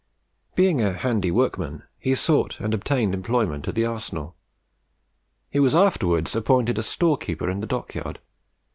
[0.55, 4.35] Being a handy workman, he sought and obtained employment at the Arsenal.
[5.51, 8.17] He was afterwards appointed a storekeeper in the Dockyard.